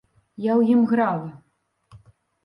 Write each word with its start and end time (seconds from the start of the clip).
Я 0.45 0.53
ў 0.59 0.75
ім 0.75 0.81
грала. 0.91 1.29